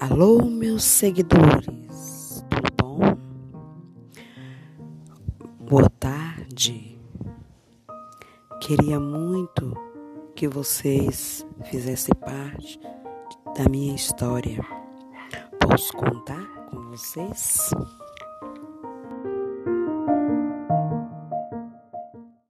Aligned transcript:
Alô, 0.00 0.42
meus 0.46 0.82
seguidores, 0.82 2.42
tudo 2.48 2.72
bom? 2.82 2.98
Boa 5.68 5.90
tarde. 5.90 6.98
Queria 8.62 8.98
muito 8.98 9.76
que 10.34 10.48
vocês 10.48 11.46
fizessem 11.64 12.14
parte 12.14 12.80
da 13.54 13.68
minha 13.68 13.94
história. 13.94 14.64
Posso 15.60 15.92
contar 15.92 16.46
com 16.70 16.80
vocês? 16.88 17.68